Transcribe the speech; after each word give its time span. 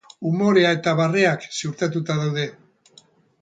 Umorea 0.27 0.71
eta 0.77 0.93
barreak 0.99 1.45
ziurtatuta 1.59 2.17
daude. 2.23 2.47